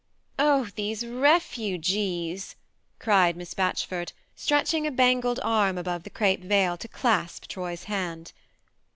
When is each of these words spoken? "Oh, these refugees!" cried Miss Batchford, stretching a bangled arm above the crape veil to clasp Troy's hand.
"Oh, 0.49 0.67
these 0.75 1.05
refugees!" 1.05 2.55
cried 2.99 3.37
Miss 3.37 3.53
Batchford, 3.53 4.13
stretching 4.35 4.87
a 4.87 4.91
bangled 4.91 5.39
arm 5.43 5.77
above 5.77 6.01
the 6.05 6.09
crape 6.09 6.43
veil 6.43 6.75
to 6.77 6.87
clasp 6.87 7.45
Troy's 7.45 7.83
hand. 7.83 8.31